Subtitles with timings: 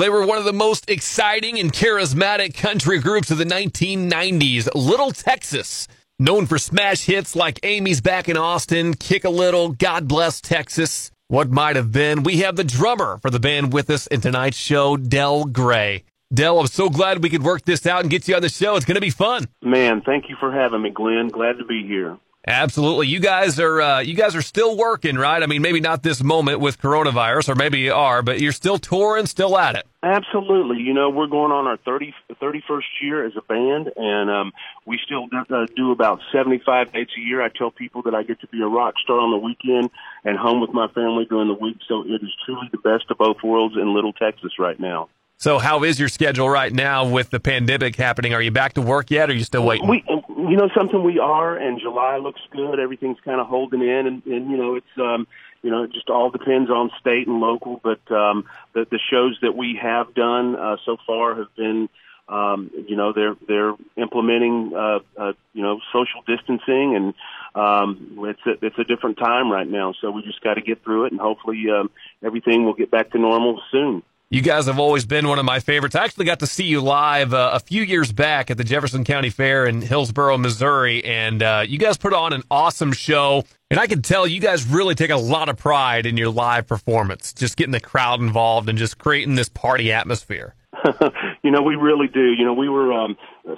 [0.00, 5.10] They were one of the most exciting and charismatic country groups of the 1990s, Little
[5.10, 5.88] Texas.
[6.18, 11.10] Known for smash hits like Amy's Back in Austin, Kick a Little, God Bless Texas,
[11.28, 12.22] What Might Have Been.
[12.22, 16.04] We have the drummer for the band with us in tonight's show, Del Gray.
[16.32, 18.76] Del, I'm so glad we could work this out and get you on the show.
[18.76, 19.48] It's going to be fun.
[19.60, 21.28] Man, thank you for having me, Glenn.
[21.28, 22.16] Glad to be here.
[22.46, 23.06] Absolutely.
[23.06, 25.42] You guys are uh, you guys are still working, right?
[25.42, 28.78] I mean, maybe not this moment with coronavirus, or maybe you are, but you're still
[28.78, 29.86] touring, still at it.
[30.02, 30.78] Absolutely.
[30.78, 34.52] You know, we're going on our 30, 31st year as a band, and um,
[34.86, 37.42] we still do, uh, do about 75 dates a year.
[37.42, 39.90] I tell people that I get to be a rock star on the weekend
[40.24, 43.18] and home with my family during the week, so it is truly the best of
[43.18, 45.10] both worlds in Little Texas right now.
[45.36, 48.34] So, how is your schedule right now with the pandemic happening?
[48.34, 49.88] Are you back to work yet, or are you still waiting?
[49.88, 50.04] We,
[50.48, 52.78] you know, something we are, and July looks good.
[52.78, 55.26] Everything's kind of holding in, and, and you know, it's um,
[55.62, 57.80] you know, it just all depends on state and local.
[57.82, 61.88] But um, the, the shows that we have done uh, so far have been,
[62.28, 67.14] um, you know, they're they're implementing, uh, uh, you know, social distancing, and
[67.54, 69.94] um, it's a, it's a different time right now.
[70.00, 71.90] So we just got to get through it, and hopefully um,
[72.22, 74.02] everything will get back to normal soon.
[74.32, 75.96] You guys have always been one of my favorites.
[75.96, 79.02] I actually got to see you live uh, a few years back at the Jefferson
[79.02, 83.42] County Fair in Hillsboro, Missouri, and uh, you guys put on an awesome show.
[83.72, 86.68] And I can tell you guys really take a lot of pride in your live
[86.68, 90.54] performance, just getting the crowd involved and just creating this party atmosphere.
[91.42, 92.30] you know, we really do.
[92.30, 93.16] You know, we were um,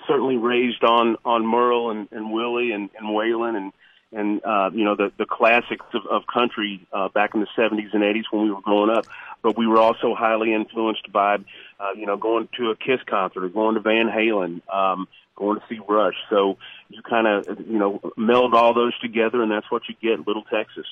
[0.09, 3.73] certainly raised on on Merle and, and Willie and, and Waylon and
[4.13, 7.93] and uh, you know the the classics of, of country uh, back in the 70s
[7.93, 9.07] and 80s when we were growing up.
[9.43, 11.35] But we were also highly influenced by,
[11.81, 15.59] uh, you know, going to a Kiss concert or going to Van Halen, um, going
[15.59, 16.15] to see Rush.
[16.31, 20.27] So you kind of you know meld all those together, and that's what you get,
[20.27, 20.87] Little Texas.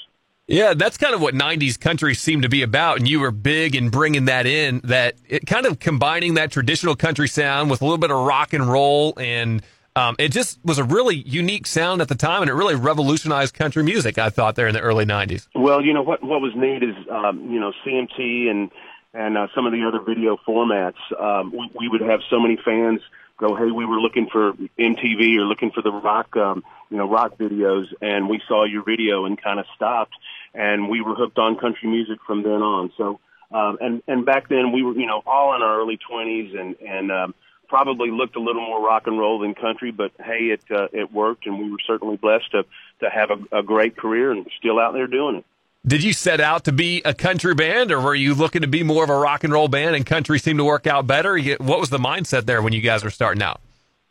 [0.47, 2.99] Yeah, that's kind of what 90s country seemed to be about.
[2.99, 5.15] And you were big in bringing that in, that
[5.47, 9.15] kind of combining that traditional country sound with a little bit of rock and roll
[9.17, 9.63] and
[10.01, 13.55] um, it just was a really unique sound at the time, and it really revolutionized
[13.55, 14.19] country music.
[14.19, 15.47] I thought there in the early '90s.
[15.55, 18.71] Well, you know what what was neat is um, you know CMT and
[19.13, 21.01] and uh, some of the other video formats.
[21.21, 23.01] Um, we, we would have so many fans
[23.39, 27.09] go, "Hey, we were looking for MTV or looking for the rock, um, you know,
[27.09, 30.15] rock videos, and we saw your video and kind of stopped,
[30.55, 33.21] and we were hooked on country music from then on." So,
[33.53, 36.77] um, and and back then we were, you know, all in our early twenties, and
[36.81, 37.35] and um,
[37.71, 41.11] probably looked a little more rock and roll than country, but hey, it uh, it
[41.11, 42.65] worked, and we were certainly blessed to
[43.01, 45.45] to have a, a great career and still out there doing it.
[45.87, 48.83] Did you set out to be a country band, or were you looking to be
[48.83, 51.39] more of a rock and roll band, and country seemed to work out better?
[51.39, 53.63] What was the mindset there when you guys were starting out?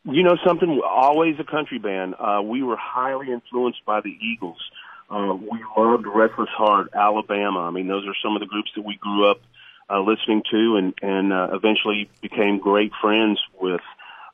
[0.06, 2.16] You know, something always a country band.
[2.18, 4.58] Uh, we were highly influenced by the Eagles.
[5.12, 7.60] Uh, we loved Restless Heart, Alabama.
[7.60, 9.42] I mean, those are some of the groups that we grew up
[9.90, 13.82] uh, listening to and and uh, eventually became great friends with.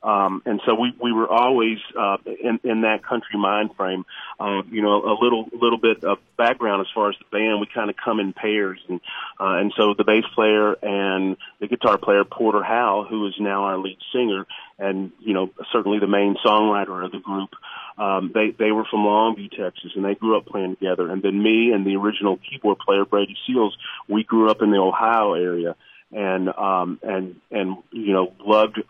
[0.05, 4.05] Um, and so we, we were always uh, in, in that country mind frame.
[4.39, 7.59] Uh, you know, a little little bit of background as far as the band.
[7.59, 9.01] We kind of come in pairs, and
[9.39, 13.63] uh, and so the bass player and the guitar player Porter Howell, who is now
[13.63, 14.45] our lead singer,
[14.77, 17.49] and you know certainly the main songwriter of the group.
[17.97, 21.09] Um, they they were from Longview, Texas, and they grew up playing together.
[21.09, 23.75] And then me and the original keyboard player Brady Seals,
[24.07, 25.75] we grew up in the Ohio area,
[26.15, 28.81] and um, and and you know loved.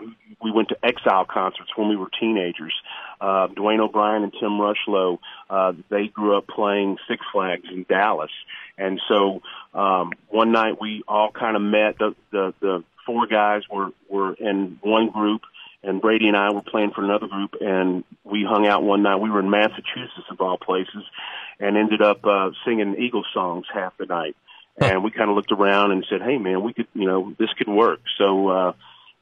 [0.41, 2.73] We went to Exile concerts when we were teenagers.
[3.19, 5.17] Uh, Dwayne O'Brien and Tim Rushlow,
[5.49, 8.31] uh, they grew up playing Six Flags in Dallas,
[8.77, 9.41] and so
[9.73, 11.97] um, one night we all kind of met.
[11.97, 15.41] The the the four guys were were in one group
[15.81, 19.17] and Brady and I were playing for another group, and we hung out one night.
[19.17, 21.03] We were in Massachusetts, of all places,
[21.59, 24.35] and ended up uh, singing Eagles songs half the night.
[24.77, 27.49] And we kind of looked around and said, "Hey, man, we could, you know, this
[27.57, 28.73] could work." So uh,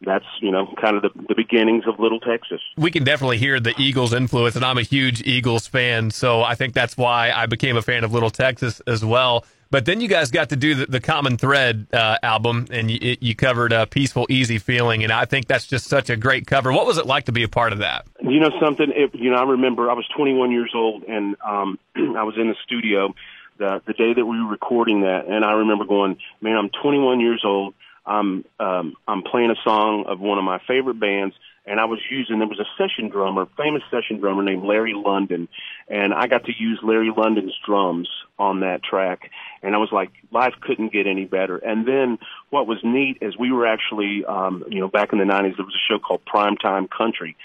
[0.06, 2.62] that's you know kind of the, the beginnings of Little Texas.
[2.78, 6.56] We can definitely hear the Eagles influence, and I'm a huge Eagles fan, so I
[6.56, 9.46] think that's why I became a fan of Little Texas as well.
[9.69, 13.18] But then you guys got to do the, the Common Thread uh, album, and you,
[13.19, 16.72] you covered a peaceful, easy feeling, and I think that's just such a great cover.
[16.72, 18.06] What was it like to be a part of that?
[18.22, 18.92] You know something?
[18.95, 22.50] It, you know, I remember I was 21 years old, and um, I was in
[22.50, 23.16] the studio
[23.58, 27.20] the the day that we were recording that, and I remember going, "Man, I'm 21
[27.20, 27.74] years old.
[28.06, 31.36] I'm um, I'm playing a song of one of my favorite bands."
[31.66, 35.48] and I was using there was a session drummer, famous session drummer named Larrie Londin,
[35.88, 40.12] and I got to use Larrie Londin's drums on that track, and I was like,
[40.32, 41.58] life couldn't get any better.
[41.58, 42.20] And then
[42.50, 45.66] what was neat is we were actually, um, you know, back in the '90s there
[45.66, 47.38] was a show called Primetime Country,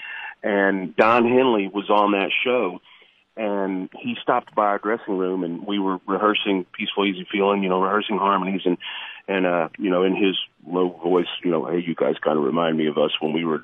[0.43, 2.81] and Don Henley was on that show.
[3.39, 7.69] And he stopped by our dressing room, and we were rehearsing "Peaceful, Easy Feeling," you
[7.69, 8.77] know, rehearsing harmonies, and
[9.29, 10.37] and uh, you know, in his
[10.67, 13.45] low voice, you know, hey, you guys kind of remind me of us when we
[13.45, 13.63] were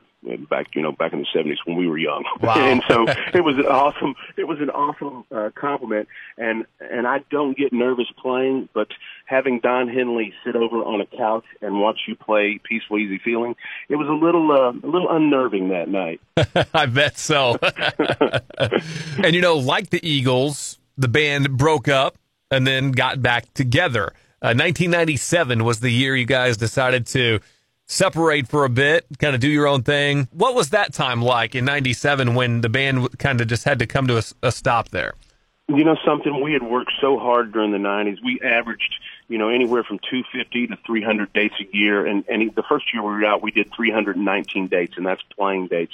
[0.50, 2.24] back, you know, back in the seventies when we were young.
[2.42, 2.54] Wow.
[2.57, 6.07] and so it was an awesome, it was an awesome uh, compliment.
[6.38, 8.88] And and I don't get nervous playing, but
[9.25, 13.56] having Don Henley sit over on a couch and watch you play "Peaceful Easy Feeling,"
[13.89, 16.22] it was a little uh, a little unnerving that night.
[16.74, 17.57] I bet so.
[19.24, 22.18] and you know, like the Eagles, the band broke up
[22.51, 24.13] and then got back together.
[24.42, 27.39] Uh, 1997 was the year you guys decided to
[27.88, 30.28] separate for a bit, kind of do your own thing.
[30.32, 33.88] What was that time like in 97 when the band kind of just had to
[33.88, 35.14] come to a, a stop there?
[35.68, 38.18] You know something, we had worked so hard during the 90s.
[38.24, 38.94] We averaged,
[39.28, 42.06] you know, anywhere from 250 to 300 dates a year.
[42.06, 45.68] And, and the first year we were out, we did 319 dates, and that's playing
[45.68, 45.94] dates.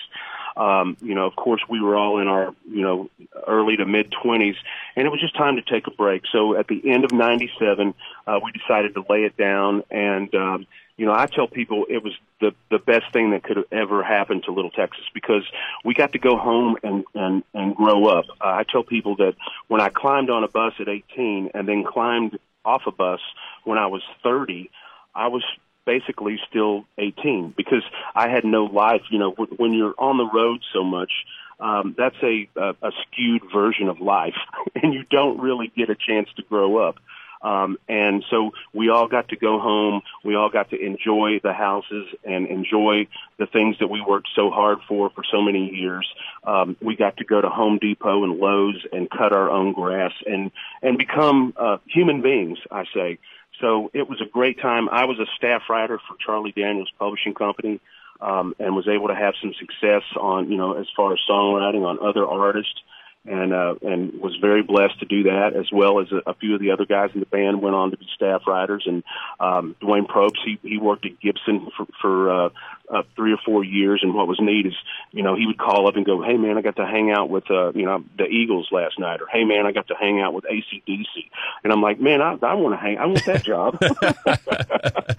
[0.57, 3.09] Um, you know, of course, we were all in our, you know,
[3.47, 4.55] early to mid 20s,
[4.97, 6.23] and it was just time to take a break.
[6.33, 7.93] So at the end of 97,
[8.27, 9.83] uh, we decided to lay it down.
[9.89, 10.67] And, um,
[10.97, 14.03] you know, I tell people it was the, the best thing that could have ever
[14.03, 15.43] happened to Little Texas because
[15.83, 18.25] we got to go home and, and, and grow up.
[18.39, 19.33] Uh, I tell people that
[19.67, 23.19] when I climbed on a bus at 18 and then climbed off a bus
[23.63, 24.69] when I was 30,
[25.15, 25.43] I was
[25.85, 27.83] basically still 18 because
[28.15, 29.01] I had no life.
[29.09, 31.11] You know, when you're on the road so much,
[31.59, 34.35] um, that's a, a, a skewed version of life,
[34.75, 36.95] and you don't really get a chance to grow up.
[37.41, 40.01] Um, and so we all got to go home.
[40.23, 43.07] We all got to enjoy the houses and enjoy
[43.37, 46.07] the things that we worked so hard for for so many years.
[46.43, 50.13] Um, we got to go to Home Depot and Lowe's and cut our own grass
[50.25, 50.51] and
[50.81, 52.59] and become uh, human beings.
[52.69, 53.19] I say.
[53.59, 54.89] So it was a great time.
[54.89, 57.79] I was a staff writer for Charlie Daniels Publishing Company,
[58.19, 61.85] um, and was able to have some success on, you know, as far as songwriting
[61.85, 62.81] on other artists
[63.25, 66.55] and uh, and was very blessed to do that, as well as a, a few
[66.55, 68.83] of the other guys in the band went on to be staff writers.
[68.87, 69.03] And
[69.39, 72.49] um, Duane Propes, he he worked at Gibson for, for uh,
[72.89, 74.01] uh, three or four years.
[74.01, 74.73] And what was neat is,
[75.11, 77.29] you know, he would call up and go, "Hey man, I got to hang out
[77.29, 80.19] with uh, you know the Eagles last night," or "Hey man, I got to hang
[80.19, 81.29] out with ACDC."
[81.63, 82.97] And I'm like, "Man, I, I want to hang.
[82.97, 83.79] I want that job."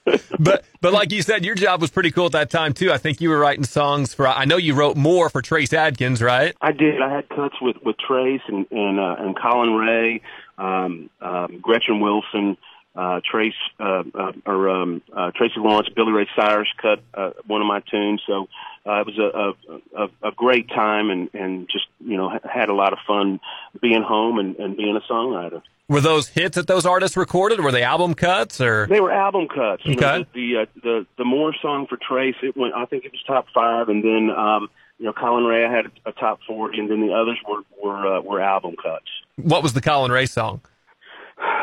[0.44, 2.92] but but like you said, your job was pretty cool at that time too.
[2.92, 4.28] I think you were writing songs for.
[4.28, 6.54] I know you wrote more for Trace Adkins, right?
[6.60, 7.00] I did.
[7.00, 10.20] I had cuts with with Trace and and uh, and Collin Raye,
[10.58, 12.56] um, um, Gretchen Wilson,
[12.94, 17.60] uh, Trace uh, uh, or um, uh, Tracy Lawrence, Billy Ray Cyrus cut uh, one
[17.60, 18.22] of my tunes.
[18.26, 18.48] So
[18.86, 22.74] uh, it was a, a a great time and and just you know had a
[22.74, 23.40] lot of fun
[23.80, 25.62] being home and, and being a songwriter.
[25.88, 27.60] Were those hits that those artists recorded?
[27.60, 28.86] Were they album cuts or?
[28.86, 29.84] They were album cuts.
[29.84, 30.00] You okay.
[30.00, 32.74] Know, the the, uh, the the more song for Trace, it went.
[32.74, 36.10] I think it was top five, and then um, you know Collin Raye had a,
[36.10, 39.06] a top forty, and then the others were were uh, were album cuts.
[39.36, 40.62] What was the Collin Raye song?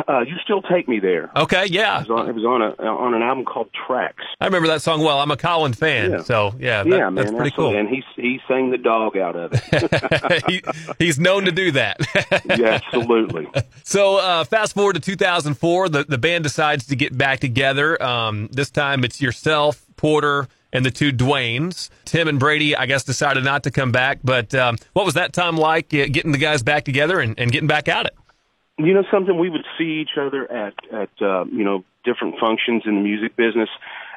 [0.07, 1.31] Uh, you still take me there.
[1.35, 2.01] Okay, yeah.
[2.01, 4.23] It was on, it was on a on an album called Tracks.
[4.41, 5.19] I remember that song well.
[5.19, 6.21] I'm a Collin fan, Yeah.
[6.23, 7.73] so yeah, that, yeah, man, that's pretty absolutely.
[7.73, 7.79] cool.
[7.79, 10.43] And he he sang the dog out of it.
[10.49, 10.61] he,
[10.99, 11.99] he's known to do that.
[12.59, 13.47] yeah, absolutely.
[13.83, 18.01] So uh, fast forward to 2004, the, the band decides to get back together.
[18.01, 21.89] Um, this time it's yourself, Porter, and the two Dwaynes.
[22.05, 24.19] Tim and Brady, I guess, decided not to come back.
[24.23, 27.51] But um, what was that time like, uh, getting the guys back together and, and
[27.51, 28.13] getting back at it?
[28.85, 29.37] You know something?
[29.37, 33.35] We would see each other at at uh, you know different functions in the music
[33.35, 33.69] business,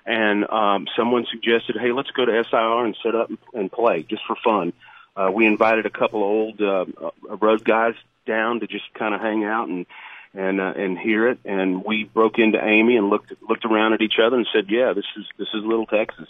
[0.07, 4.23] and um, someone suggested, "Hey, let's go to SIR and set up and, play just
[4.27, 4.73] for fun."
[5.17, 6.85] Uh, we invited a couple of old uh,
[7.31, 7.95] uh, road guys
[8.27, 9.87] down to just kind of hang out and
[10.33, 11.39] and uh, and hear it.
[11.45, 14.93] And we broke into Amy and looked looked around at each other and said, "Yeah,
[14.95, 16.29] this is this is Little Texas."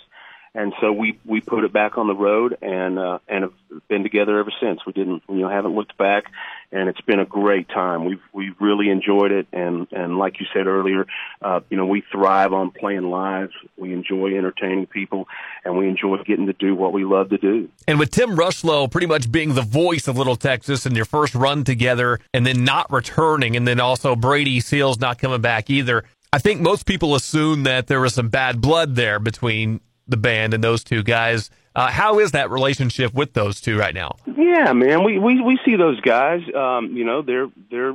[0.56, 4.04] And so we we put it back on the road and uh, and have been
[4.04, 4.86] together ever since.
[4.86, 6.26] We didn't you know haven't looked back,
[6.70, 8.04] and it's been a great time.
[8.04, 11.06] We've we've really enjoyed it, and and like you said earlier,
[11.42, 13.50] uh, you know we thrive on playing live.
[13.76, 15.26] We enjoy entertaining people,
[15.64, 17.68] and we enjoy getting to do what we love to do.
[17.88, 21.34] And with Tim Rushlow pretty much being the voice of Little Texas and your first
[21.34, 26.04] run together and then not returning, and then also Brady Seals not coming back either,
[26.32, 30.54] I think most people assume that there was some bad blood there between the band
[30.54, 31.50] and those two guys.
[31.74, 34.16] Uh, how is that relationship with those two right now?
[34.26, 36.42] Yeah, man, we we we see those guys.
[36.54, 37.94] Um, you know, they're they're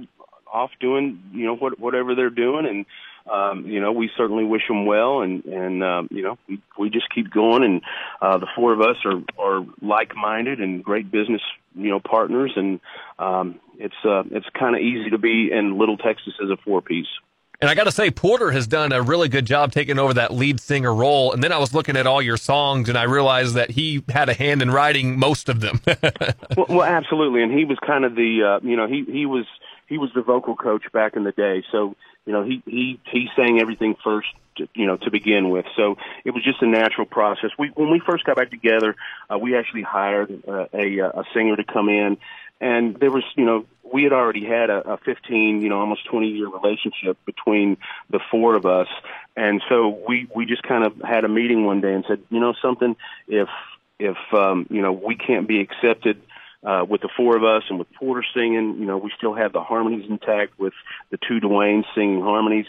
[0.51, 2.85] off doing you know what whatever they're doing, and
[3.31, 6.89] um, you know we certainly wish them well, and and um, you know we we
[6.89, 7.81] just keep going, and
[8.21, 11.41] uh, the four of us are are like minded and great business
[11.75, 12.79] you know partners, and
[13.17, 16.81] um, it's uh, it's kind of easy to be in Little Texas as a four
[16.81, 17.07] piece.
[17.61, 20.33] And I got to say, Porter has done a really good job taking over that
[20.33, 21.33] lead singer role.
[21.33, 24.29] And then I was looking at all your songs and I realized that he had
[24.29, 25.81] a hand in writing most of them.
[26.57, 29.45] well, well, absolutely, and he was kind of the uh, you know he he was
[29.87, 31.63] he was the vocal coach back in the day.
[31.71, 35.65] So you know, he he he sang everything first, to, you know, to begin with.
[35.75, 37.49] So it was just a natural process.
[37.57, 38.95] We when we first got back together,
[39.29, 42.17] uh, we actually hired uh, a a singer to come in,
[42.61, 46.05] and there was, you know, we had already had a, a 15, you know, almost
[46.05, 47.77] 20 year relationship between
[48.09, 48.87] the four of us,
[49.35, 52.39] and so we we just kind of had a meeting one day and said, you
[52.39, 52.95] know, something
[53.27, 53.49] if
[53.99, 56.21] if um, you know we can't be accepted
[56.63, 59.53] uh, with the four of us and with Porter singing, you know, we still have
[59.53, 60.73] the harmonies intact with
[61.09, 62.65] the two Dwayne singing harmonies,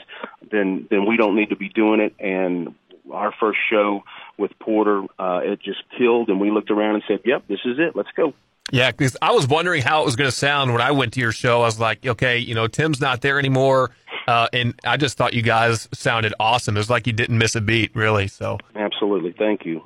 [0.51, 2.15] then then we don't need to be doing it.
[2.19, 2.75] And
[3.13, 4.05] our first show
[4.39, 7.79] with Porter, uh, it just killed, and we looked around and said, "Yep, this is
[7.79, 7.97] it.
[7.97, 8.35] Let's go."
[8.73, 11.21] Yeah, because I was wondering how it was going to sound when I went to
[11.21, 11.63] your show.
[11.63, 13.91] I was like, okay, you know, Tim's not there anymore,
[14.29, 16.77] uh, and I just thought you guys sounded awesome.
[16.77, 18.29] It was like you didn't miss a beat, really.
[18.29, 19.83] So absolutely, thank you.